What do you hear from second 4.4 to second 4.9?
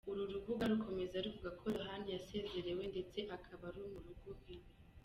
iwe.